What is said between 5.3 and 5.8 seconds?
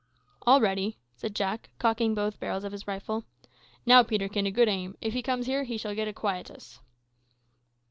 here he